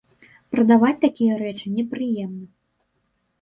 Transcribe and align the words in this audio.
Прадаваць 0.53 0.97
такія 1.03 1.33
рэчы 1.41 1.67
непрыемна. 1.77 2.49